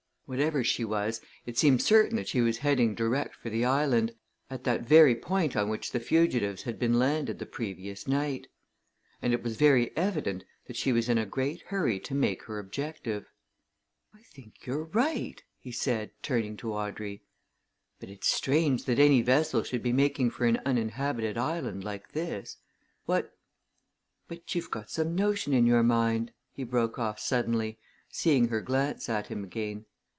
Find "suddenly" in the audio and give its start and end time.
27.19-27.79